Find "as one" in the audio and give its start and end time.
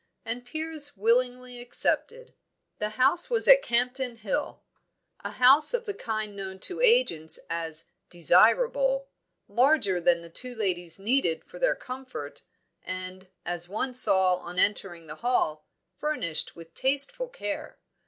13.45-13.93